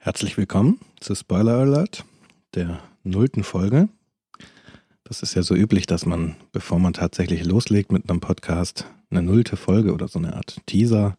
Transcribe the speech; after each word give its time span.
Herzlich 0.00 0.36
willkommen 0.36 0.78
zu 1.00 1.16
Spoiler 1.16 1.54
Alert, 1.54 2.04
der 2.54 2.78
nullten 3.02 3.42
Folge. 3.42 3.88
Das 5.02 5.24
ist 5.24 5.34
ja 5.34 5.42
so 5.42 5.56
üblich, 5.56 5.86
dass 5.86 6.06
man, 6.06 6.36
bevor 6.52 6.78
man 6.78 6.92
tatsächlich 6.92 7.44
loslegt 7.44 7.90
mit 7.90 8.08
einem 8.08 8.20
Podcast, 8.20 8.86
eine 9.10 9.22
nullte 9.22 9.56
Folge 9.56 9.92
oder 9.92 10.06
so 10.06 10.20
eine 10.20 10.36
Art 10.36 10.60
Teaser 10.66 11.18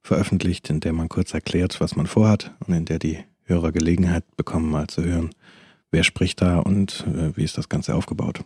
veröffentlicht, 0.00 0.70
in 0.70 0.80
der 0.80 0.94
man 0.94 1.10
kurz 1.10 1.34
erklärt, 1.34 1.78
was 1.82 1.96
man 1.96 2.06
vorhat 2.06 2.54
und 2.66 2.72
in 2.72 2.86
der 2.86 2.98
die 2.98 3.18
Hörer 3.42 3.72
Gelegenheit 3.72 4.24
bekommen, 4.36 4.70
mal 4.70 4.86
zu 4.86 5.04
hören, 5.04 5.28
wer 5.90 6.02
spricht 6.02 6.40
da 6.40 6.60
und 6.60 7.06
äh, 7.06 7.36
wie 7.36 7.44
ist 7.44 7.58
das 7.58 7.68
Ganze 7.68 7.94
aufgebaut. 7.94 8.42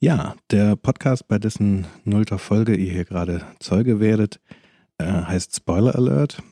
Ja, 0.00 0.36
der 0.50 0.76
Podcast, 0.76 1.28
bei 1.28 1.38
dessen 1.38 1.86
nullter 2.04 2.38
Folge 2.38 2.74
ihr 2.76 2.92
hier 2.92 3.04
gerade 3.04 3.44
Zeuge 3.60 4.00
werdet, 4.00 4.40
äh, 4.96 5.04
heißt 5.04 5.54
Spoiler 5.54 5.94
Alert. 5.94 6.42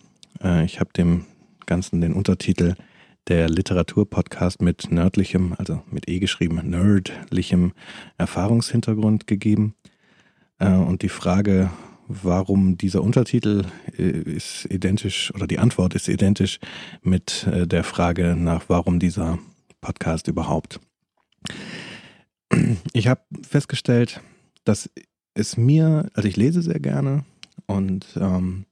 Äh, 0.43 0.67
ich 0.67 0.79
habe 0.79 0.93
dem 0.93 1.25
Ganzen 1.71 2.01
den 2.01 2.15
Untertitel 2.15 2.75
der 3.29 3.49
Literaturpodcast 3.49 4.61
mit 4.61 4.91
nördlichem, 4.91 5.55
also 5.57 5.85
mit 5.89 6.09
E 6.09 6.19
geschrieben, 6.19 6.61
nerdlichem 6.69 7.75
Erfahrungshintergrund 8.19 9.29
gegeben. 9.29 9.77
Äh, 10.59 10.73
und 10.73 11.03
die 11.03 11.09
Frage, 11.09 11.71
warum 12.09 12.77
dieser 12.77 13.05
Untertitel 13.05 13.67
äh, 13.97 14.03
ist 14.03 14.67
identisch 14.69 15.33
oder 15.33 15.47
die 15.47 15.61
Antwort 15.61 15.95
ist 15.95 16.09
identisch 16.09 16.59
mit 17.03 17.47
äh, 17.47 17.69
der 17.69 17.85
Frage 17.85 18.35
nach, 18.37 18.65
warum 18.67 18.99
dieser 18.99 19.39
Podcast 19.81 20.27
überhaupt. 20.27 20.81
Ich 22.93 23.07
habe 23.07 23.21
festgestellt, 23.49 24.21
dass 24.65 24.91
es 25.35 25.57
mir, 25.57 26.11
also 26.15 26.29
ich 26.29 26.37
lese 26.37 26.63
sehr 26.63 26.81
gerne 26.81 27.25
und 27.67 28.07
ähm, 28.21 28.67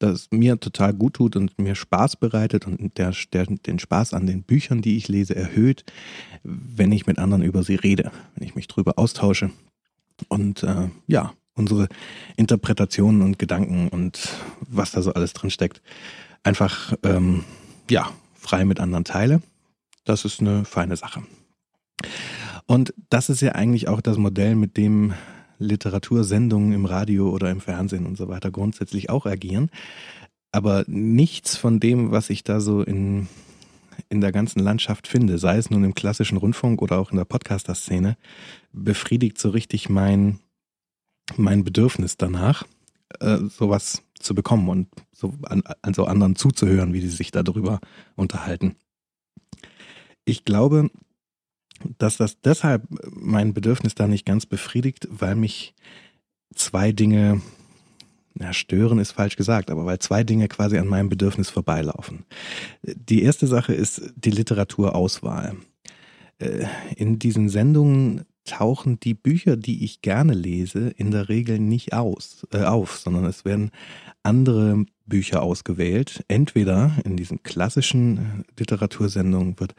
das 0.00 0.28
mir 0.32 0.58
total 0.58 0.92
gut 0.94 1.14
tut 1.14 1.36
und 1.36 1.58
mir 1.58 1.74
Spaß 1.74 2.16
bereitet 2.16 2.66
und 2.66 2.98
der, 2.98 3.14
der, 3.32 3.46
den 3.46 3.78
Spaß 3.78 4.14
an 4.14 4.26
den 4.26 4.42
Büchern, 4.42 4.82
die 4.82 4.96
ich 4.96 5.08
lese, 5.08 5.36
erhöht, 5.36 5.84
wenn 6.42 6.90
ich 6.90 7.06
mit 7.06 7.18
anderen 7.18 7.42
über 7.42 7.62
sie 7.62 7.76
rede, 7.76 8.10
wenn 8.34 8.46
ich 8.46 8.54
mich 8.54 8.66
drüber 8.66 8.98
austausche 8.98 9.50
und 10.28 10.62
äh, 10.62 10.88
ja, 11.06 11.32
unsere 11.54 11.88
Interpretationen 12.36 13.22
und 13.22 13.38
Gedanken 13.38 13.88
und 13.88 14.30
was 14.60 14.92
da 14.92 15.02
so 15.02 15.12
alles 15.12 15.34
drin 15.34 15.50
steckt, 15.50 15.82
einfach 16.42 16.94
ähm, 17.02 17.44
ja, 17.90 18.10
frei 18.34 18.64
mit 18.64 18.80
anderen 18.80 19.04
teile. 19.04 19.42
Das 20.04 20.24
ist 20.24 20.40
eine 20.40 20.64
feine 20.64 20.96
Sache. 20.96 21.22
Und 22.66 22.94
das 23.10 23.28
ist 23.28 23.42
ja 23.42 23.52
eigentlich 23.52 23.88
auch 23.88 24.00
das 24.00 24.16
Modell, 24.16 24.54
mit 24.54 24.76
dem 24.76 25.12
Literatursendungen 25.60 26.72
im 26.72 26.86
Radio 26.86 27.30
oder 27.30 27.50
im 27.50 27.60
Fernsehen 27.60 28.06
und 28.06 28.16
so 28.16 28.28
weiter 28.28 28.50
grundsätzlich 28.50 29.10
auch 29.10 29.26
agieren. 29.26 29.70
Aber 30.52 30.84
nichts 30.88 31.56
von 31.56 31.78
dem, 31.78 32.10
was 32.10 32.30
ich 32.30 32.42
da 32.42 32.60
so 32.60 32.82
in, 32.82 33.28
in 34.08 34.20
der 34.20 34.32
ganzen 34.32 34.58
Landschaft 34.60 35.06
finde, 35.06 35.38
sei 35.38 35.58
es 35.58 35.70
nun 35.70 35.84
im 35.84 35.94
klassischen 35.94 36.38
Rundfunk 36.38 36.82
oder 36.82 36.98
auch 36.98 37.12
in 37.12 37.18
der 37.18 37.24
Podcaster-Szene, 37.24 38.16
befriedigt 38.72 39.38
so 39.38 39.50
richtig 39.50 39.88
mein, 39.88 40.40
mein 41.36 41.62
Bedürfnis 41.62 42.16
danach, 42.16 42.64
äh, 43.20 43.38
sowas 43.38 44.02
zu 44.18 44.34
bekommen 44.34 44.68
und 44.68 44.88
so 45.12 45.34
an, 45.44 45.62
an 45.82 45.94
so 45.94 46.04
anderen 46.04 46.34
zuzuhören, 46.34 46.92
wie 46.92 47.00
sie 47.00 47.08
sich 47.08 47.30
darüber 47.30 47.80
unterhalten. 48.16 48.76
Ich 50.24 50.44
glaube, 50.44 50.90
dass 51.98 52.16
das 52.16 52.40
deshalb 52.40 52.82
mein 53.10 53.54
Bedürfnis 53.54 53.94
da 53.94 54.06
nicht 54.06 54.26
ganz 54.26 54.46
befriedigt, 54.46 55.08
weil 55.10 55.34
mich 55.34 55.74
zwei 56.54 56.92
Dinge, 56.92 57.40
na, 58.34 58.52
stören 58.52 58.98
ist 58.98 59.12
falsch 59.12 59.36
gesagt, 59.36 59.70
aber 59.70 59.86
weil 59.86 59.98
zwei 59.98 60.24
Dinge 60.24 60.48
quasi 60.48 60.78
an 60.78 60.88
meinem 60.88 61.08
Bedürfnis 61.08 61.50
vorbeilaufen. 61.50 62.24
Die 62.82 63.22
erste 63.22 63.46
Sache 63.46 63.74
ist 63.74 64.12
die 64.16 64.30
Literaturauswahl. 64.30 65.56
Äh, 66.38 66.66
in 66.96 67.18
diesen 67.18 67.48
Sendungen 67.48 68.24
tauchen 68.44 68.98
die 69.00 69.14
Bücher, 69.14 69.56
die 69.56 69.84
ich 69.84 70.00
gerne 70.00 70.34
lese, 70.34 70.88
in 70.96 71.10
der 71.10 71.28
Regel 71.28 71.58
nicht 71.58 71.92
aus, 71.92 72.46
äh, 72.52 72.62
auf, 72.62 72.96
sondern 72.96 73.24
es 73.26 73.44
werden 73.44 73.70
andere 74.22 74.84
Bücher 75.06 75.42
ausgewählt. 75.42 76.24
Entweder 76.28 76.92
in 77.04 77.16
diesen 77.16 77.42
klassischen 77.42 78.44
Literatursendungen 78.58 79.58
wird 79.60 79.74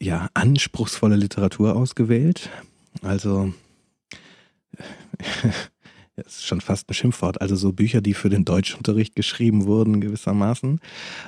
ja, 0.00 0.28
anspruchsvolle 0.34 1.16
Literatur 1.16 1.76
ausgewählt. 1.76 2.50
Also, 3.02 3.52
das 6.16 6.26
ist 6.26 6.46
schon 6.46 6.60
fast 6.60 6.88
ein 6.90 6.94
Schimpfwort. 6.94 7.40
Also 7.40 7.56
so 7.56 7.72
Bücher, 7.72 8.00
die 8.00 8.14
für 8.14 8.28
den 8.28 8.44
Deutschunterricht 8.44 9.16
geschrieben 9.16 9.66
wurden 9.66 10.00
gewissermaßen 10.00 10.80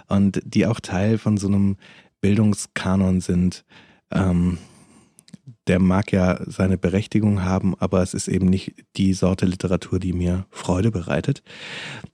und 0.09 0.41
die 0.45 0.67
auch 0.67 0.81
Teil 0.81 1.19
von 1.19 1.37
so 1.37 1.49
einem 1.49 1.77
Bildungskanon 2.21 3.21
sind. 3.21 3.65
Ähm, 4.11 4.59
der 5.67 5.79
mag 5.79 6.13
ja 6.13 6.41
seine 6.47 6.77
Berechtigung 6.79 7.43
haben, 7.43 7.75
aber 7.79 8.03
es 8.03 8.15
ist 8.15 8.29
eben 8.29 8.47
nicht 8.47 8.75
die 8.97 9.15
Sorte 9.15 9.47
Literatur, 9.47 9.99
die 9.99 10.13
mir 10.13 10.47
Freude 10.51 10.91
bereitet. 10.91 11.43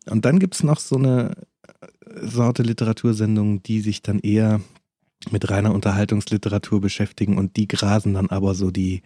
Und 0.06 0.24
dann 0.24 0.38
gibt 0.38 0.54
es 0.54 0.62
noch 0.62 0.78
so 0.78 0.96
eine 0.96 1.36
Sorte 2.22 2.62
Literatursendung, 2.62 3.62
die 3.62 3.80
sich 3.80 4.02
dann 4.02 4.20
eher 4.20 4.60
mit 5.30 5.50
reiner 5.50 5.74
Unterhaltungsliteratur 5.74 6.80
beschäftigen 6.80 7.36
und 7.36 7.56
die 7.56 7.68
grasen 7.68 8.14
dann 8.14 8.30
aber 8.30 8.54
so 8.54 8.70
die, 8.70 9.02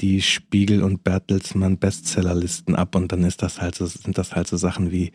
die 0.00 0.22
Spiegel 0.22 0.82
und 0.82 1.04
Bertelsmann 1.04 1.78
Bestsellerlisten 1.78 2.74
ab 2.74 2.94
und 2.96 3.12
dann 3.12 3.24
ist 3.24 3.42
das 3.42 3.60
halt 3.60 3.74
so, 3.74 3.86
sind 3.86 4.16
das 4.16 4.34
halt 4.34 4.48
so 4.48 4.56
Sachen 4.56 4.90
wie 4.90 5.12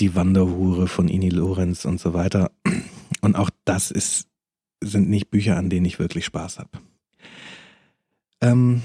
Die 0.00 0.14
Wanderhure 0.14 0.86
von 0.86 1.08
Ini 1.08 1.30
Lorenz 1.30 1.84
und 1.84 2.00
so 2.00 2.14
weiter. 2.14 2.50
Und 3.20 3.36
auch 3.36 3.50
das 3.64 3.90
ist, 3.90 4.28
sind 4.82 5.08
nicht 5.08 5.30
Bücher, 5.30 5.56
an 5.56 5.70
denen 5.70 5.86
ich 5.86 5.98
wirklich 5.98 6.26
Spaß 6.26 6.58
habe. 6.58 6.70
Ähm, 8.40 8.82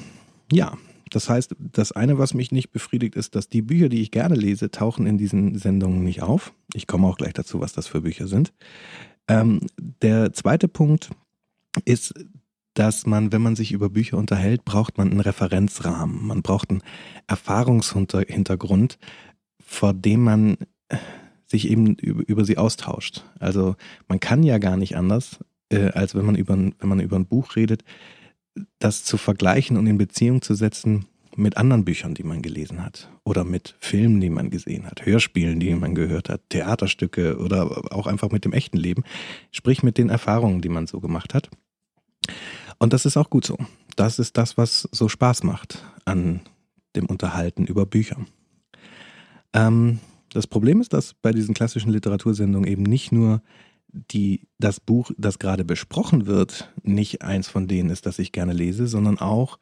ja, 0.51 0.77
das 1.09 1.29
heißt, 1.29 1.55
das 1.57 1.91
eine, 1.91 2.17
was 2.17 2.33
mich 2.33 2.51
nicht 2.51 2.71
befriedigt, 2.71 3.15
ist, 3.15 3.35
dass 3.35 3.49
die 3.49 3.61
Bücher, 3.61 3.89
die 3.89 4.01
ich 4.01 4.11
gerne 4.11 4.35
lese, 4.35 4.71
tauchen 4.71 5.07
in 5.07 5.17
diesen 5.17 5.57
Sendungen 5.57 6.03
nicht 6.03 6.21
auf. 6.21 6.53
Ich 6.73 6.87
komme 6.87 7.07
auch 7.07 7.17
gleich 7.17 7.33
dazu, 7.33 7.59
was 7.59 7.73
das 7.73 7.87
für 7.87 8.01
Bücher 8.01 8.27
sind. 8.27 8.53
Ähm, 9.29 9.61
der 9.77 10.33
zweite 10.33 10.67
Punkt 10.67 11.11
ist, 11.85 12.13
dass 12.73 13.05
man, 13.05 13.31
wenn 13.31 13.41
man 13.41 13.55
sich 13.55 13.71
über 13.71 13.89
Bücher 13.89 14.17
unterhält, 14.17 14.65
braucht 14.65 14.97
man 14.97 15.11
einen 15.11 15.19
Referenzrahmen. 15.19 16.25
Man 16.27 16.41
braucht 16.41 16.69
einen 16.69 16.81
Erfahrungshintergrund, 17.27 18.97
vor 19.61 19.93
dem 19.93 20.23
man 20.23 20.57
sich 21.45 21.69
eben 21.69 21.95
über, 21.95 22.23
über 22.27 22.45
sie 22.45 22.57
austauscht. 22.57 23.23
Also 23.39 23.75
man 24.07 24.19
kann 24.19 24.43
ja 24.43 24.57
gar 24.57 24.77
nicht 24.77 24.95
anders, 24.95 25.39
äh, 25.69 25.89
als 25.91 26.15
wenn 26.15 26.25
man 26.25 26.35
über, 26.35 26.55
wenn 26.57 26.89
man 26.89 26.99
über 26.99 27.17
ein 27.17 27.25
Buch 27.25 27.55
redet, 27.55 27.83
das 28.79 29.03
zu 29.03 29.17
vergleichen 29.17 29.77
und 29.77 29.87
in 29.87 29.97
Beziehung 29.97 30.41
zu 30.41 30.53
setzen 30.53 31.05
mit 31.39 31.57
anderen 31.57 31.85
Büchern, 31.85 32.13
die 32.13 32.23
man 32.23 32.41
gelesen 32.41 32.83
hat 32.83 33.09
oder 33.23 33.43
mit 33.43 33.75
Filmen, 33.79 34.19
die 34.19 34.29
man 34.29 34.49
gesehen 34.49 34.85
hat, 34.85 35.05
Hörspielen, 35.05 35.59
die 35.59 35.73
man 35.73 35.95
gehört 35.95 36.29
hat, 36.29 36.41
Theaterstücke 36.49 37.37
oder 37.37 37.93
auch 37.93 38.07
einfach 38.07 38.29
mit 38.29 38.45
dem 38.45 38.53
echten 38.53 38.77
Leben, 38.77 39.03
sprich 39.51 39.81
mit 39.81 39.97
den 39.97 40.09
Erfahrungen, 40.09 40.61
die 40.61 40.69
man 40.69 40.87
so 40.87 40.99
gemacht 40.99 41.33
hat. 41.33 41.49
Und 42.77 42.93
das 42.93 43.05
ist 43.05 43.17
auch 43.17 43.29
gut 43.29 43.45
so. 43.45 43.57
Das 43.95 44.19
ist 44.19 44.37
das, 44.37 44.57
was 44.57 44.87
so 44.91 45.09
Spaß 45.09 45.43
macht 45.43 45.83
an 46.05 46.41
dem 46.95 47.05
Unterhalten 47.05 47.65
über 47.65 47.85
Bücher. 47.85 48.17
Ähm, 49.53 49.99
das 50.31 50.47
Problem 50.47 50.79
ist, 50.79 50.93
dass 50.93 51.13
bei 51.13 51.31
diesen 51.31 51.55
klassischen 51.55 51.91
Literatursendungen 51.91 52.69
eben 52.69 52.83
nicht 52.83 53.11
nur 53.11 53.41
die, 53.91 54.47
das 54.59 54.79
Buch, 54.79 55.11
das 55.17 55.39
gerade 55.39 55.65
besprochen 55.65 56.27
wird, 56.27 56.71
nicht 56.83 57.23
eins 57.23 57.47
von 57.47 57.67
denen 57.67 57.89
ist, 57.89 58.05
das 58.05 58.19
ich 58.19 58.31
gerne 58.31 58.53
lese, 58.53 58.87
sondern 58.87 59.17
auch 59.17 59.57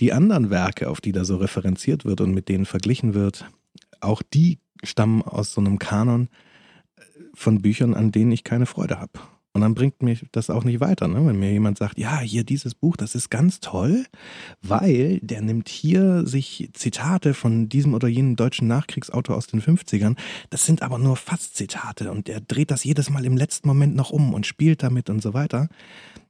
die 0.00 0.12
anderen 0.12 0.50
Werke, 0.50 0.88
auf 0.88 1.00
die 1.00 1.12
da 1.12 1.24
so 1.24 1.36
referenziert 1.36 2.04
wird 2.04 2.20
und 2.20 2.32
mit 2.32 2.48
denen 2.48 2.66
verglichen 2.66 3.14
wird, 3.14 3.46
auch 4.00 4.22
die 4.22 4.58
stammen 4.84 5.22
aus 5.22 5.52
so 5.52 5.60
einem 5.60 5.78
Kanon 5.78 6.28
äh, 6.96 7.02
von 7.34 7.60
Büchern, 7.60 7.94
an 7.94 8.12
denen 8.12 8.32
ich 8.32 8.44
keine 8.44 8.66
Freude 8.66 9.00
habe. 9.00 9.18
Und 9.54 9.62
dann 9.62 9.74
bringt 9.74 10.02
mich 10.02 10.24
das 10.30 10.50
auch 10.50 10.62
nicht 10.62 10.78
weiter, 10.78 11.08
ne? 11.08 11.26
wenn 11.26 11.40
mir 11.40 11.50
jemand 11.50 11.78
sagt, 11.78 11.98
ja, 11.98 12.20
hier 12.20 12.44
dieses 12.44 12.76
Buch, 12.76 12.96
das 12.96 13.16
ist 13.16 13.28
ganz 13.28 13.58
toll, 13.58 14.04
weil 14.62 15.18
der 15.20 15.40
nimmt 15.40 15.68
hier 15.68 16.24
sich 16.26 16.70
Zitate 16.74 17.34
von 17.34 17.68
diesem 17.68 17.92
oder 17.92 18.06
jenem 18.06 18.36
deutschen 18.36 18.68
Nachkriegsautor 18.68 19.36
aus 19.36 19.48
den 19.48 19.60
50ern, 19.60 20.16
das 20.50 20.64
sind 20.64 20.82
aber 20.82 20.98
nur 20.98 21.16
fast 21.16 21.56
Zitate 21.56 22.12
und 22.12 22.28
der 22.28 22.40
dreht 22.40 22.70
das 22.70 22.84
jedes 22.84 23.10
Mal 23.10 23.24
im 23.24 23.36
letzten 23.36 23.66
Moment 23.66 23.96
noch 23.96 24.10
um 24.10 24.32
und 24.32 24.46
spielt 24.46 24.84
damit 24.84 25.10
und 25.10 25.22
so 25.22 25.34
weiter, 25.34 25.68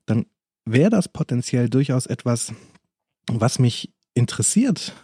dann 0.06 0.24
wäre 0.64 0.88
das 0.88 1.08
potenziell 1.08 1.68
durchaus 1.68 2.06
etwas, 2.06 2.54
was 3.32 3.58
mich 3.58 3.92
interessiert, 4.14 4.94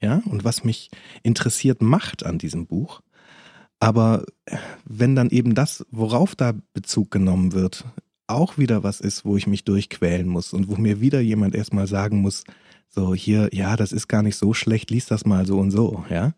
ja, 0.00 0.22
und 0.26 0.44
was 0.44 0.64
mich 0.64 0.90
interessiert 1.22 1.82
macht 1.82 2.24
an 2.24 2.38
diesem 2.38 2.66
Buch. 2.66 3.00
Aber 3.80 4.24
wenn 4.84 5.14
dann 5.14 5.30
eben 5.30 5.54
das, 5.54 5.84
worauf 5.90 6.34
da 6.34 6.54
Bezug 6.72 7.10
genommen 7.10 7.52
wird, 7.52 7.84
auch 8.26 8.56
wieder 8.56 8.82
was 8.82 9.00
ist, 9.00 9.24
wo 9.24 9.36
ich 9.36 9.46
mich 9.46 9.64
durchquälen 9.64 10.28
muss 10.28 10.52
und 10.52 10.68
wo 10.68 10.76
mir 10.76 11.00
wieder 11.00 11.20
jemand 11.20 11.54
erstmal 11.54 11.86
sagen 11.86 12.20
muss, 12.22 12.44
so 12.88 13.14
hier, 13.14 13.50
ja, 13.52 13.76
das 13.76 13.92
ist 13.92 14.08
gar 14.08 14.22
nicht 14.22 14.36
so 14.36 14.54
schlecht, 14.54 14.90
lies 14.90 15.06
das 15.06 15.26
mal 15.26 15.46
so 15.46 15.58
und 15.58 15.70
so, 15.70 16.04
ja. 16.10 16.32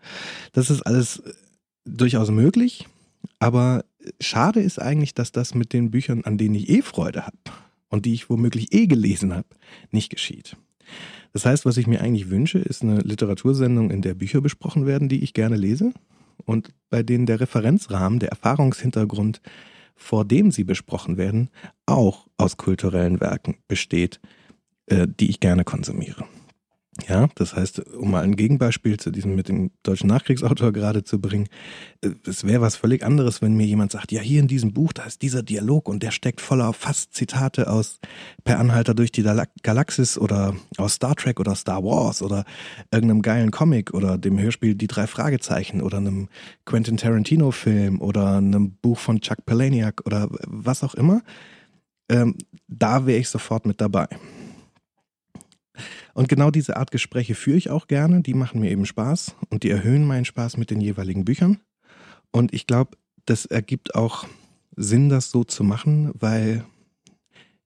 Das 0.52 0.70
ist 0.70 0.82
alles 0.82 1.22
durchaus 1.84 2.30
möglich, 2.30 2.88
aber 3.38 3.84
schade 4.20 4.60
ist 4.60 4.80
eigentlich, 4.80 5.14
dass 5.14 5.32
das 5.32 5.54
mit 5.54 5.72
den 5.72 5.90
Büchern, 5.90 6.24
an 6.24 6.38
denen 6.38 6.54
ich 6.54 6.68
eh 6.68 6.82
Freude 6.82 7.26
habe 7.26 7.36
und 7.88 8.06
die 8.06 8.14
ich 8.14 8.30
womöglich 8.30 8.72
eh 8.72 8.86
gelesen 8.86 9.34
habe, 9.34 9.48
nicht 9.90 10.10
geschieht. 10.10 10.56
Das 11.32 11.44
heißt, 11.44 11.66
was 11.66 11.76
ich 11.76 11.86
mir 11.86 12.00
eigentlich 12.00 12.30
wünsche, 12.30 12.58
ist 12.58 12.82
eine 12.82 13.00
Literatursendung, 13.00 13.90
in 13.90 14.02
der 14.02 14.14
Bücher 14.14 14.40
besprochen 14.40 14.86
werden, 14.86 15.08
die 15.08 15.22
ich 15.22 15.34
gerne 15.34 15.56
lese 15.56 15.92
und 16.44 16.72
bei 16.90 17.02
denen 17.02 17.26
der 17.26 17.40
Referenzrahmen, 17.40 18.18
der 18.18 18.30
Erfahrungshintergrund, 18.30 19.40
vor 19.94 20.24
dem 20.24 20.50
sie 20.50 20.64
besprochen 20.64 21.16
werden, 21.16 21.50
auch 21.86 22.26
aus 22.36 22.56
kulturellen 22.56 23.20
Werken 23.20 23.56
besteht, 23.68 24.20
äh, 24.86 25.06
die 25.08 25.30
ich 25.30 25.40
gerne 25.40 25.64
konsumiere. 25.64 26.24
Ja, 27.08 27.28
das 27.34 27.54
heißt, 27.54 27.94
um 27.94 28.10
mal 28.10 28.24
ein 28.24 28.36
Gegenbeispiel 28.36 28.98
zu 28.98 29.10
diesem 29.10 29.34
mit 29.34 29.48
dem 29.48 29.70
deutschen 29.82 30.08
Nachkriegsautor 30.08 30.72
gerade 30.72 31.04
zu 31.04 31.20
bringen, 31.20 31.46
äh, 32.00 32.10
es 32.26 32.44
wäre 32.44 32.62
was 32.62 32.76
völlig 32.76 33.04
anderes, 33.04 33.42
wenn 33.42 33.54
mir 33.54 33.66
jemand 33.66 33.92
sagt, 33.92 34.12
ja, 34.12 34.22
hier 34.22 34.40
in 34.40 34.48
diesem 34.48 34.72
Buch, 34.72 34.92
da 34.94 35.04
ist 35.04 35.20
dieser 35.20 35.42
Dialog 35.42 35.88
und 35.88 36.02
der 36.02 36.10
steckt 36.10 36.40
voller 36.40 36.72
fast 36.72 37.12
Zitate 37.14 37.70
aus 37.70 38.00
Per 38.44 38.58
Anhalter 38.58 38.94
durch 38.94 39.12
die 39.12 39.24
Galaxis 39.62 40.16
oder 40.16 40.56
aus 40.78 40.94
Star 40.94 41.14
Trek 41.14 41.38
oder 41.38 41.54
Star 41.54 41.84
Wars 41.84 42.22
oder 42.22 42.44
irgendeinem 42.90 43.22
geilen 43.22 43.50
Comic 43.50 43.92
oder 43.92 44.16
dem 44.16 44.38
Hörspiel 44.38 44.74
Die 44.74 44.86
drei 44.86 45.06
Fragezeichen 45.06 45.82
oder 45.82 45.98
einem 45.98 46.28
Quentin 46.64 46.96
Tarantino 46.96 47.50
Film 47.50 48.00
oder 48.00 48.38
einem 48.38 48.72
Buch 48.76 48.98
von 48.98 49.20
Chuck 49.20 49.44
Palahniuk 49.44 50.02
oder 50.06 50.28
was 50.46 50.82
auch 50.82 50.94
immer. 50.94 51.22
Ähm, 52.08 52.36
da 52.68 53.04
wäre 53.04 53.18
ich 53.18 53.28
sofort 53.28 53.66
mit 53.66 53.80
dabei. 53.80 54.08
Und 56.14 56.28
genau 56.28 56.50
diese 56.50 56.76
Art 56.76 56.90
Gespräche 56.90 57.34
führe 57.34 57.56
ich 57.56 57.70
auch 57.70 57.86
gerne. 57.86 58.22
Die 58.22 58.34
machen 58.34 58.60
mir 58.60 58.70
eben 58.70 58.86
Spaß 58.86 59.34
und 59.50 59.62
die 59.62 59.70
erhöhen 59.70 60.04
meinen 60.04 60.24
Spaß 60.24 60.56
mit 60.56 60.70
den 60.70 60.80
jeweiligen 60.80 61.24
Büchern. 61.24 61.58
Und 62.30 62.52
ich 62.54 62.66
glaube, 62.66 62.96
das 63.24 63.46
ergibt 63.46 63.94
auch 63.94 64.26
Sinn, 64.76 65.08
das 65.08 65.30
so 65.30 65.44
zu 65.44 65.64
machen, 65.64 66.12
weil 66.14 66.64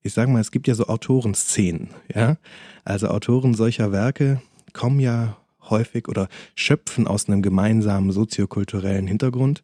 ich 0.02 0.14
sage 0.14 0.30
mal, 0.30 0.40
es 0.40 0.50
gibt 0.50 0.66
ja 0.66 0.74
so 0.74 0.86
Autorenszenen, 0.86 1.90
ja. 2.14 2.38
Also 2.84 3.08
Autoren 3.08 3.54
solcher 3.54 3.92
Werke 3.92 4.40
kommen 4.72 5.00
ja 5.00 5.36
häufig 5.68 6.08
oder 6.08 6.28
schöpfen 6.54 7.06
aus 7.06 7.28
einem 7.28 7.42
gemeinsamen 7.42 8.10
soziokulturellen 8.10 9.06
Hintergrund. 9.06 9.62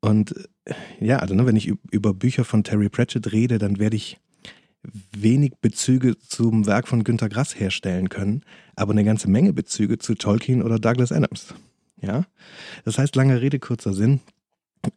Und 0.00 0.48
ja, 1.00 1.18
also 1.18 1.34
ne, 1.34 1.46
wenn 1.46 1.56
ich 1.56 1.72
über 1.90 2.14
Bücher 2.14 2.44
von 2.44 2.64
Terry 2.64 2.88
Pratchett 2.88 3.32
rede, 3.32 3.58
dann 3.58 3.78
werde 3.78 3.96
ich 3.96 4.18
wenig 5.12 5.52
Bezüge 5.60 6.18
zum 6.18 6.66
Werk 6.66 6.88
von 6.88 7.04
Günter 7.04 7.28
Grass 7.28 7.58
herstellen 7.58 8.08
können, 8.08 8.42
aber 8.76 8.92
eine 8.92 9.04
ganze 9.04 9.28
Menge 9.28 9.52
Bezüge 9.52 9.98
zu 9.98 10.14
Tolkien 10.14 10.62
oder 10.62 10.78
Douglas 10.78 11.12
Adams. 11.12 11.54
Ja, 12.00 12.24
das 12.84 12.98
heißt, 12.98 13.14
lange 13.14 13.40
Rede, 13.40 13.58
kurzer 13.58 13.92
Sinn. 13.92 14.20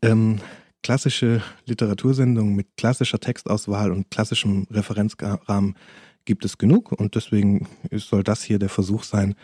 Ähm, 0.01 0.39
klassische 0.81 1.41
Literatursendungen 1.65 2.56
mit 2.56 2.77
klassischer 2.77 3.19
Textauswahl 3.19 3.91
und 3.91 4.09
klassischem 4.09 4.68
Referenzrahmen 4.71 5.75
gibt 6.25 6.45
es 6.45 6.57
genug 6.57 6.91
und 6.94 7.15
deswegen 7.15 7.68
soll 7.91 8.24
das 8.24 8.44
hier 8.44 8.59
der 8.59 8.69
Versuch 8.69 9.03
sein, 9.03 9.36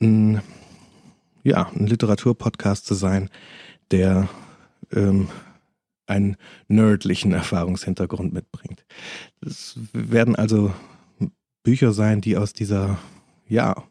ein, 0.00 0.40
ja, 1.42 1.68
ein 1.74 1.86
Literaturpodcast 1.86 2.86
zu 2.86 2.94
sein, 2.94 3.30
der 3.90 4.28
ähm, 4.92 5.28
einen 6.06 6.36
nerdlichen 6.68 7.32
Erfahrungshintergrund 7.32 8.32
mitbringt. 8.32 8.84
Es 9.40 9.78
werden 9.92 10.36
also 10.36 10.72
Bücher 11.62 11.92
sein, 11.92 12.20
die 12.20 12.36
aus 12.36 12.52
dieser, 12.52 12.98
ja, 13.48 13.84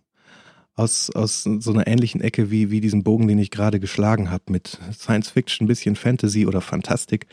aus, 0.76 1.10
aus 1.12 1.44
so 1.44 1.72
einer 1.72 1.88
ähnlichen 1.88 2.22
Ecke 2.22 2.50
wie, 2.50 2.72
wie 2.72 2.82
diesen 2.82 3.04
Bogen, 3.04 3.28
den 3.28 3.40
ich 3.40 3.52
gerade 3.52 3.80
geschlagen 3.80 4.32
habe, 4.32 4.46
mit 4.50 4.80
Science 4.94 5.30
Fiction, 5.30 5.68
bisschen 5.68 5.96
Fantasy 5.96 6.46
oder 6.46 6.62
Fantastik. 6.62 7.28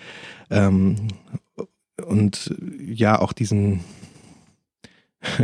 Ähm, 0.50 1.08
und 2.04 2.54
ja, 2.80 3.18
auch 3.18 3.32
diesen, 3.32 3.80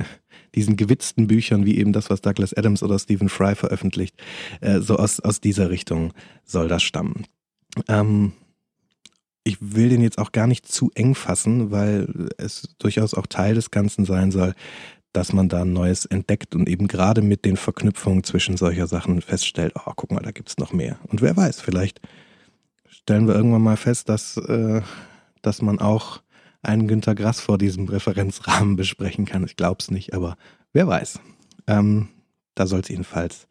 diesen 0.55 0.77
gewitzten 0.77 1.27
Büchern, 1.27 1.65
wie 1.65 1.79
eben 1.79 1.93
das, 1.93 2.11
was 2.11 2.21
Douglas 2.21 2.55
Adams 2.55 2.83
oder 2.83 2.99
Stephen 2.99 3.29
Fry 3.29 3.55
veröffentlicht, 3.55 4.17
äh, 4.61 4.81
so 4.81 4.97
aus, 4.97 5.21
aus 5.21 5.41
dieser 5.41 5.71
Richtung 5.71 6.13
soll 6.45 6.69
das 6.69 6.83
stammen. 6.83 7.27
Ähm, 7.89 8.33
ich 9.45 9.59
will 9.61 9.91
den 9.91 10.01
jetzt 10.01 10.19
auch 10.19 10.33
gar 10.33 10.47
nicht 10.47 10.67
zu 10.67 10.91
eng 10.95 11.15
fassen, 11.15 11.71
weil 11.71 12.29
es 12.39 12.75
durchaus 12.79 13.15
auch 13.15 13.27
Teil 13.27 13.55
des 13.55 13.71
Ganzen 13.71 14.07
sein 14.07 14.33
soll, 14.33 14.55
dass 15.13 15.33
man 15.33 15.49
da 15.49 15.63
ein 15.63 15.73
Neues 15.73 16.07
entdeckt 16.07 16.55
und 16.55 16.69
eben 16.69 16.89
gerade 16.89 17.23
mit 17.23 17.45
den 17.45 17.57
Verknüpfungen 17.57 18.25
zwischen 18.25 18.57
solcher 18.57 18.87
Sachen 18.87 19.21
feststellt, 19.21 19.75
oh, 19.77 19.93
guck 19.95 20.11
mal, 20.11 20.23
da 20.23 20.33
gibt's 20.33 20.59
noch 20.59 20.73
mehr. 20.73 20.99
Und 21.07 21.23
wer 21.23 21.37
weiß, 21.37 21.61
vielleicht 21.61 22.01
stellen 22.89 23.29
wir 23.29 23.35
irgendwann 23.35 23.63
mal 23.63 23.77
fest, 23.77 24.09
dass, 24.09 24.39
äh, 24.39 24.81
dass 25.43 25.63
man 25.63 25.79
auch 25.79 26.23
einen 26.63 26.89
Günter 26.89 27.15
Grass 27.15 27.41
vor 27.41 27.59
diesem 27.59 27.87
Referenzrahmen 27.87 28.77
besprechen 28.77 29.27
kann. 29.27 29.45
Ich 29.45 29.57
glaube 29.57 29.77
es 29.81 29.91
nicht, 29.91 30.15
aber 30.15 30.37
wer 30.73 30.89
weiß. 30.89 31.21
Ähm, 31.67 32.09
da 32.55 32.67
soll 32.67 32.81
es 32.81 32.89
jedenfalls 32.89 33.47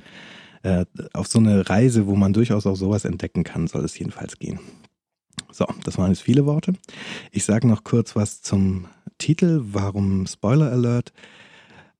äh, 0.64 0.86
auf 1.14 1.28
so 1.28 1.40
eine 1.40 1.70
Reise, 1.70 2.08
wo 2.08 2.16
man 2.16 2.34
durchaus 2.34 2.66
auch 2.66 2.76
sowas 2.76 3.06
entdecken 3.06 3.44
kann, 3.44 3.68
soll 3.68 3.86
es 3.86 3.98
jedenfalls 3.98 4.40
gehen. 4.40 4.60
So, 5.54 5.68
das 5.84 6.00
waren 6.00 6.10
jetzt 6.10 6.24
viele 6.24 6.46
Worte. 6.48 6.74
Ich 7.32 7.46
sage 7.46 7.68
noch 7.68 7.84
kurz 7.84 8.16
was 8.16 8.42
zum 8.42 8.88
Titel. 9.20 9.62
Warum 9.64 10.26
Spoiler 10.26 10.72
Alert? 10.72 11.14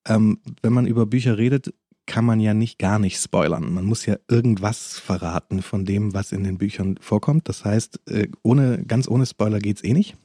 Ähm, 0.06 0.40
wenn 0.64 0.74
man 0.74 0.88
über 0.88 1.06
Bücher 1.06 1.38
redet, 1.38 1.72
kann 2.08 2.26
man 2.26 2.40
ja 2.40 2.56
nicht 2.56 2.80
gar 2.80 2.98
nicht 2.98 3.22
spoilern. 3.22 3.72
Man 3.72 3.86
muss 3.86 4.08
ja 4.08 4.18
irgendwas 4.28 4.98
verraten 4.98 5.62
von 5.62 5.86
dem, 5.86 6.14
was 6.16 6.32
in 6.32 6.44
den 6.44 6.58
Büchern 6.58 6.98
vorkommt. 7.00 7.48
Das 7.48 7.64
heißt, 7.64 8.00
äh, 8.10 8.28
ohne, 8.42 8.84
ganz 8.86 9.08
ohne 9.08 9.28
Spoiler 9.28 9.60
geht's 9.60 9.84
eh 9.84 9.94
nicht. 9.94 10.16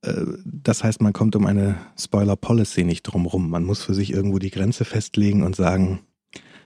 Äh, 0.00 0.24
das 0.44 0.82
heißt, 0.82 1.02
man 1.02 1.12
kommt 1.12 1.36
um 1.36 1.44
eine 1.44 1.76
Spoiler-Policy 1.98 2.84
nicht 2.84 3.02
drumrum. 3.02 3.50
Man 3.50 3.64
muss 3.64 3.82
für 3.84 3.94
sich 3.94 4.12
irgendwo 4.14 4.38
die 4.38 4.50
Grenze 4.50 4.86
festlegen 4.86 5.42
und 5.42 5.54
sagen, 5.54 6.00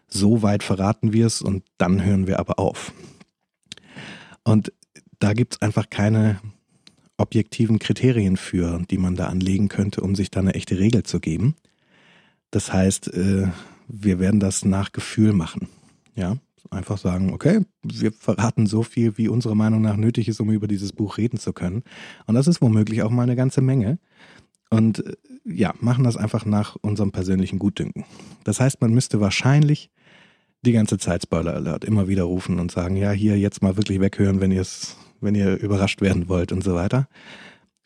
so 0.06 0.42
weit 0.42 0.62
verraten 0.62 1.12
wir 1.12 1.26
es 1.26 1.42
und 1.42 1.64
dann 1.78 2.04
hören 2.04 2.28
wir 2.28 2.38
aber 2.38 2.60
auf. 2.60 2.92
Und 4.44 4.72
da 5.24 5.32
gibt 5.32 5.54
es 5.54 5.62
einfach 5.62 5.88
keine 5.88 6.38
objektiven 7.16 7.78
Kriterien 7.78 8.36
für, 8.36 8.82
die 8.90 8.98
man 8.98 9.16
da 9.16 9.28
anlegen 9.28 9.68
könnte, 9.68 10.02
um 10.02 10.14
sich 10.14 10.30
da 10.30 10.40
eine 10.40 10.52
echte 10.52 10.78
Regel 10.78 11.02
zu 11.02 11.18
geben. 11.18 11.54
Das 12.50 12.74
heißt, 12.74 13.08
äh, 13.14 13.48
wir 13.88 14.18
werden 14.18 14.38
das 14.38 14.66
nach 14.66 14.92
Gefühl 14.92 15.32
machen. 15.32 15.68
Ja, 16.14 16.36
einfach 16.70 16.98
sagen, 16.98 17.32
okay, 17.32 17.62
wir 17.82 18.12
verraten 18.12 18.66
so 18.66 18.82
viel, 18.82 19.16
wie 19.16 19.28
unserer 19.28 19.54
Meinung 19.54 19.80
nach 19.80 19.96
nötig 19.96 20.28
ist, 20.28 20.40
um 20.40 20.50
über 20.50 20.68
dieses 20.68 20.92
Buch 20.92 21.16
reden 21.16 21.38
zu 21.38 21.54
können. 21.54 21.84
Und 22.26 22.34
das 22.34 22.46
ist 22.46 22.60
womöglich 22.60 23.02
auch 23.02 23.10
mal 23.10 23.22
eine 23.22 23.34
ganze 23.34 23.62
Menge. 23.62 23.98
Und 24.68 25.06
äh, 25.06 25.14
ja, 25.46 25.72
machen 25.80 26.04
das 26.04 26.18
einfach 26.18 26.44
nach 26.44 26.76
unserem 26.82 27.12
persönlichen 27.12 27.58
Gutdünken. 27.58 28.04
Das 28.44 28.60
heißt, 28.60 28.82
man 28.82 28.92
müsste 28.92 29.20
wahrscheinlich 29.20 29.90
die 30.60 30.72
ganze 30.72 30.98
Zeit 30.98 31.22
Spoiler 31.22 31.54
Alert 31.54 31.86
immer 31.86 32.08
wieder 32.08 32.24
rufen 32.24 32.60
und 32.60 32.70
sagen, 32.70 32.96
ja, 32.96 33.10
hier 33.10 33.38
jetzt 33.38 33.62
mal 33.62 33.78
wirklich 33.78 34.00
weghören, 34.00 34.42
wenn 34.42 34.52
ihr 34.52 34.60
es 34.60 34.98
wenn 35.24 35.34
ihr 35.34 35.58
überrascht 35.60 36.00
werden 36.00 36.28
wollt 36.28 36.52
und 36.52 36.62
so 36.62 36.74
weiter. 36.74 37.08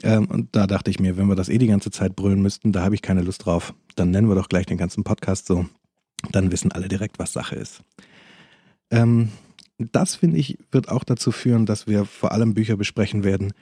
Ähm, 0.02 0.26
und 0.26 0.54
da 0.54 0.66
dachte 0.66 0.90
ich 0.90 1.00
mir, 1.00 1.16
wenn 1.16 1.28
wir 1.28 1.35
das 1.35 1.49
eh 1.49 1.59
die 1.59 1.66
ganze 1.66 1.90
Zeit 1.90 2.14
brüllen 2.14 2.42
müssten, 2.42 2.73
da 2.73 2.83
habe 2.83 2.95
ich 2.95 3.02
keine 3.02 3.23
Lust 3.23 3.47
drauf. 3.47 3.75
Dann 3.97 4.11
nennen 4.11 4.28
wir 4.28 4.35
doch 4.35 4.49
gleich 4.49 4.66
den 4.66 4.78
ganzen 4.78 5.04
Podcast 5.04 5.47
so. 5.47 5.66
Dann 6.30 6.52
wissen 6.52 6.73
alle 6.73 6.88
direkt, 6.88 7.18
was 7.18 7.33
Sache 7.33 7.57
ist. 7.57 7.83
Ähm, 8.90 9.30
das, 9.78 10.16
finde 10.16 10.38
ich, 10.38 10.59
wird 10.71 10.88
auch 10.88 11.04
dazu 11.04 11.30
führen, 11.33 11.66
dass 11.66 11.87
wir 11.87 12.04
vor 12.04 12.33
allem 12.33 12.54
Bücher 12.54 12.76
besprechen 12.76 13.25
werden, 13.25 13.52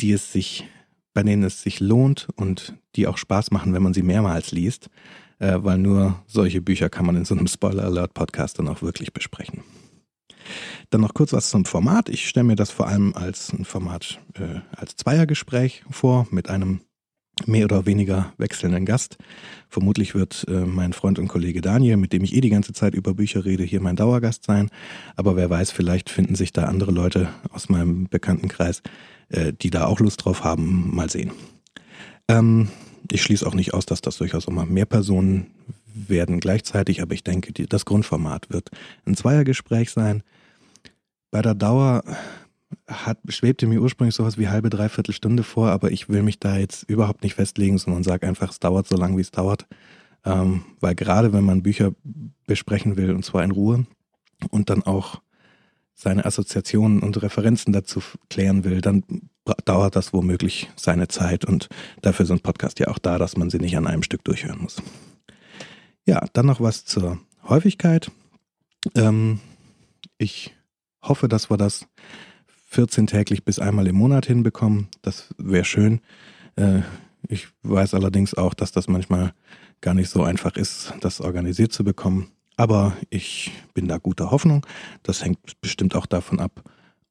die 0.00 0.12
es 0.12 0.32
sich, 0.32 0.66
bei 1.14 1.22
denen 1.22 1.42
es 1.42 1.62
sich 1.62 1.80
lohnt 1.80 2.28
und 2.36 2.74
die 2.96 3.06
auch 3.06 3.16
Spaß 3.16 3.50
machen, 3.50 3.72
wenn 3.72 3.82
man 3.82 3.94
sie 3.94 4.02
mehrmals 4.02 4.52
liest, 4.52 4.90
äh, 5.38 5.58
weil 5.58 5.78
nur 5.78 6.22
solche 6.26 6.60
Bücher 6.60 6.90
kann 6.90 7.06
man 7.06 7.16
in 7.16 7.24
so 7.24 7.34
einem 7.34 7.46
Spoiler 7.46 7.84
Alert 7.84 8.14
Podcast 8.14 8.58
dann 8.58 8.68
auch 8.68 8.82
wirklich 8.82 9.12
besprechen. 9.12 9.62
Dann 10.90 11.00
noch 11.00 11.14
kurz 11.14 11.32
was 11.32 11.50
zum 11.50 11.64
Format. 11.64 12.08
Ich 12.08 12.28
stelle 12.28 12.44
mir 12.44 12.56
das 12.56 12.70
vor 12.70 12.86
allem 12.86 13.14
als 13.14 13.52
ein 13.52 13.64
Format, 13.64 14.20
äh, 14.34 14.60
als 14.76 14.96
Zweiergespräch 14.96 15.84
vor 15.90 16.26
mit 16.30 16.48
einem 16.48 16.80
mehr 17.46 17.64
oder 17.64 17.86
weniger 17.86 18.32
wechselnden 18.38 18.86
Gast. 18.86 19.16
Vermutlich 19.68 20.14
wird 20.14 20.46
äh, 20.48 20.64
mein 20.64 20.92
Freund 20.92 21.18
und 21.18 21.28
Kollege 21.28 21.60
Daniel, 21.60 21.96
mit 21.96 22.12
dem 22.12 22.22
ich 22.22 22.34
eh 22.34 22.40
die 22.40 22.50
ganze 22.50 22.72
Zeit 22.72 22.94
über 22.94 23.14
Bücher 23.14 23.44
rede, 23.44 23.64
hier 23.64 23.80
mein 23.80 23.96
Dauergast 23.96 24.44
sein. 24.44 24.70
Aber 25.16 25.36
wer 25.36 25.50
weiß, 25.50 25.72
vielleicht 25.72 26.10
finden 26.10 26.36
sich 26.36 26.52
da 26.52 26.64
andere 26.64 26.92
Leute 26.92 27.28
aus 27.50 27.68
meinem 27.68 28.08
Bekanntenkreis, 28.08 28.82
äh, 29.28 29.52
die 29.52 29.70
da 29.70 29.86
auch 29.86 30.00
Lust 30.00 30.24
drauf 30.24 30.44
haben. 30.44 30.94
Mal 30.94 31.10
sehen. 31.10 31.32
Ähm, 32.28 32.68
ich 33.10 33.22
schließe 33.22 33.46
auch 33.46 33.54
nicht 33.54 33.74
aus, 33.74 33.86
dass 33.86 34.00
das 34.00 34.16
durchaus 34.18 34.46
mal 34.48 34.66
mehr 34.66 34.86
Personen 34.86 35.50
werden 35.94 36.40
gleichzeitig, 36.40 37.02
aber 37.02 37.14
ich 37.14 37.22
denke, 37.22 37.52
die, 37.52 37.66
das 37.66 37.84
Grundformat 37.84 38.50
wird 38.50 38.70
ein 39.06 39.16
Zweiergespräch 39.16 39.90
sein. 39.90 40.22
Bei 41.34 41.42
der 41.42 41.56
Dauer 41.56 42.04
hat, 42.86 43.18
schwebte 43.26 43.66
mir 43.66 43.82
ursprünglich 43.82 44.14
sowas 44.14 44.38
wie 44.38 44.46
halbe, 44.46 44.70
dreiviertel 44.70 45.12
Stunde 45.12 45.42
vor, 45.42 45.70
aber 45.70 45.90
ich 45.90 46.08
will 46.08 46.22
mich 46.22 46.38
da 46.38 46.58
jetzt 46.58 46.84
überhaupt 46.84 47.24
nicht 47.24 47.34
festlegen, 47.34 47.76
sondern 47.76 48.04
sage 48.04 48.28
einfach, 48.28 48.52
es 48.52 48.60
dauert 48.60 48.86
so 48.86 48.96
lange, 48.96 49.16
wie 49.16 49.22
es 49.22 49.32
dauert. 49.32 49.66
Ähm, 50.24 50.64
weil 50.78 50.94
gerade 50.94 51.32
wenn 51.32 51.42
man 51.42 51.64
Bücher 51.64 51.90
besprechen 52.46 52.96
will, 52.96 53.10
und 53.10 53.24
zwar 53.24 53.42
in 53.42 53.50
Ruhe, 53.50 53.84
und 54.50 54.70
dann 54.70 54.84
auch 54.84 55.22
seine 55.92 56.24
Assoziationen 56.24 57.00
und 57.00 57.20
Referenzen 57.20 57.72
dazu 57.72 58.00
klären 58.30 58.62
will, 58.62 58.80
dann 58.80 59.02
dauert 59.64 59.96
das 59.96 60.12
womöglich 60.12 60.70
seine 60.76 61.08
Zeit 61.08 61.44
und 61.44 61.68
dafür 62.00 62.22
ist 62.22 62.30
ein 62.30 62.38
Podcast 62.38 62.78
ja 62.78 62.86
auch 62.86 63.00
da, 63.00 63.18
dass 63.18 63.36
man 63.36 63.50
sie 63.50 63.58
nicht 63.58 63.76
an 63.76 63.88
einem 63.88 64.04
Stück 64.04 64.22
durchhören 64.22 64.62
muss. 64.62 64.80
Ja, 66.06 66.24
dann 66.32 66.46
noch 66.46 66.60
was 66.60 66.84
zur 66.84 67.18
Häufigkeit. 67.42 68.12
Ähm, 68.94 69.40
ich 70.16 70.54
hoffe, 71.08 71.28
dass 71.28 71.50
wir 71.50 71.56
das 71.56 71.86
14 72.68 73.06
täglich 73.06 73.44
bis 73.44 73.58
einmal 73.58 73.86
im 73.86 73.96
Monat 73.96 74.26
hinbekommen. 74.26 74.88
Das 75.02 75.34
wäre 75.38 75.64
schön. 75.64 76.00
Äh, 76.56 76.80
ich 77.28 77.48
weiß 77.62 77.94
allerdings 77.94 78.34
auch, 78.34 78.54
dass 78.54 78.72
das 78.72 78.88
manchmal 78.88 79.32
gar 79.80 79.94
nicht 79.94 80.10
so 80.10 80.22
einfach 80.22 80.56
ist, 80.56 80.94
das 81.00 81.20
organisiert 81.20 81.72
zu 81.72 81.84
bekommen. 81.84 82.28
Aber 82.56 82.96
ich 83.10 83.52
bin 83.74 83.88
da 83.88 83.98
guter 83.98 84.30
Hoffnung. 84.30 84.66
Das 85.02 85.24
hängt 85.24 85.60
bestimmt 85.60 85.94
auch 85.94 86.06
davon 86.06 86.40
ab, 86.40 86.62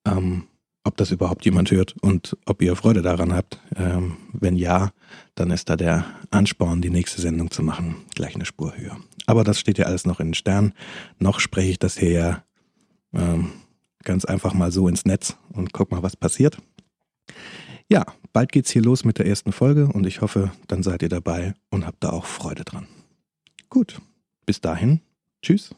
ähm, 0.06 0.48
ob 0.84 0.98
das 0.98 1.12
überhaupt 1.12 1.46
jemand 1.46 1.72
hört 1.72 1.96
und 2.02 2.38
ob 2.46 2.62
ihr 2.62 2.76
Freude 2.76 3.02
daran 3.02 3.34
habt. 3.34 3.60
Ähm, 3.76 4.18
wenn 4.34 4.56
ja, 4.56 4.92
dann 5.36 5.52
ist 5.52 5.70
da 5.70 5.76
der 5.76 6.06
Ansporn, 6.32 6.82
die 6.82 6.90
nächste 6.90 7.22
Sendung 7.22 7.52
zu 7.52 7.64
machen, 7.64 7.98
gleich 8.16 8.36
eine 8.36 8.46
Spur 8.46 8.76
höher. 8.76 8.98
Aber 9.26 9.44
das 9.44 9.60
steht 9.60 9.78
ja 9.78 9.86
alles 9.86 10.06
noch 10.06 10.20
in 10.20 10.30
den 10.30 10.34
Sternen. 10.34 10.74
Noch 11.20 11.40
spreche 11.40 11.72
ich 11.72 11.80
das 11.80 11.98
hier 11.98 12.12
ja 12.12 12.44
ähm, 13.14 13.52
ganz 14.04 14.26
einfach 14.26 14.54
mal 14.54 14.72
so 14.72 14.88
ins 14.88 15.06
Netz 15.06 15.36
und 15.52 15.74
guck 15.74 15.92
mal, 15.92 16.04
was 16.04 16.16
passiert. 16.16 16.58
Ja, 17.90 18.06
bald 18.32 18.52
geht's 18.52 18.72
hier 18.72 18.82
los 18.82 19.04
mit 19.06 19.20
der 19.20 19.28
ersten 19.28 19.52
Folge 19.52 19.88
und 19.88 20.06
ich 20.06 20.22
hoffe, 20.22 20.52
dann 20.68 20.84
seid 20.84 21.02
ihr 21.02 21.10
dabei 21.10 21.54
und 21.70 21.86
habt 21.86 22.04
da 22.04 22.10
auch 22.10 22.26
Freude 22.26 22.64
dran. 22.64 22.88
Gut, 23.70 24.02
bis 24.46 24.62
dahin, 24.62 25.02
tschüss. 25.42 25.76